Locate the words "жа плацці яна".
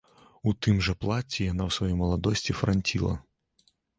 0.87-1.63